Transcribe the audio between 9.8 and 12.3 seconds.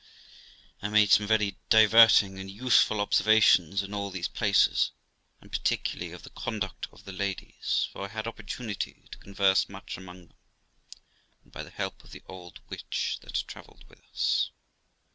among them, by the help of the